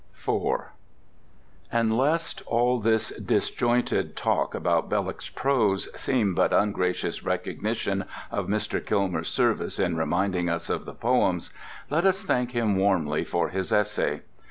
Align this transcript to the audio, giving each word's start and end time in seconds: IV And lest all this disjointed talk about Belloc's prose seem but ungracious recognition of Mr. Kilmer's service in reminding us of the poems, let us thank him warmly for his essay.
IV 0.27 0.61
And 1.71 1.95
lest 1.95 2.41
all 2.47 2.79
this 2.79 3.09
disjointed 3.17 4.15
talk 4.15 4.55
about 4.55 4.89
Belloc's 4.89 5.29
prose 5.29 5.87
seem 5.95 6.33
but 6.33 6.51
ungracious 6.51 7.21
recognition 7.23 8.05
of 8.31 8.47
Mr. 8.47 8.83
Kilmer's 8.83 9.29
service 9.29 9.77
in 9.77 9.95
reminding 9.97 10.49
us 10.49 10.71
of 10.71 10.85
the 10.85 10.95
poems, 10.95 11.53
let 11.91 12.03
us 12.07 12.23
thank 12.23 12.53
him 12.53 12.77
warmly 12.77 13.23
for 13.23 13.49
his 13.49 13.71
essay. 13.71 14.23